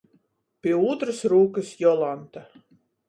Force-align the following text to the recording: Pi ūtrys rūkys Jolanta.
Pi 0.65 0.71
ūtrys 0.77 1.21
rūkys 1.33 1.71
Jolanta. 1.85 2.47